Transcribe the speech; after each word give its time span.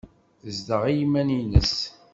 Tezdeɣ 0.41 0.83
i 0.87 0.93
yiman-nnes. 0.97 1.75